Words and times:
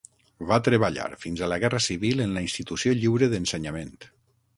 Va 0.51 0.57
treballar 0.67 1.09
fins 1.25 1.43
a 1.43 1.49
la 1.53 1.59
Guerra 1.63 1.81
Civil 1.87 2.23
en 2.25 2.33
la 2.39 2.43
Institució 2.47 2.95
Lliure 3.03 3.29
d'Ensenyament. 3.35 3.93